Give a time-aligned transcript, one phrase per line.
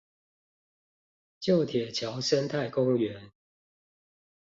[1.39, 3.33] 舊鐵橋生態公園